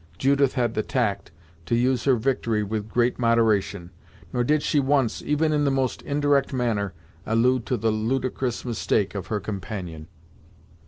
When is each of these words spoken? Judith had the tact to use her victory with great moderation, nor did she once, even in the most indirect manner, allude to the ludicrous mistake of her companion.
Judith 0.17 0.53
had 0.53 0.73
the 0.73 0.81
tact 0.81 1.29
to 1.67 1.75
use 1.75 2.05
her 2.05 2.15
victory 2.15 2.63
with 2.63 2.89
great 2.89 3.19
moderation, 3.19 3.91
nor 4.33 4.43
did 4.43 4.63
she 4.63 4.79
once, 4.79 5.21
even 5.21 5.53
in 5.53 5.63
the 5.63 5.69
most 5.69 6.01
indirect 6.01 6.51
manner, 6.51 6.93
allude 7.23 7.67
to 7.67 7.77
the 7.77 7.91
ludicrous 7.91 8.65
mistake 8.65 9.13
of 9.13 9.27
her 9.27 9.39
companion. 9.39 10.07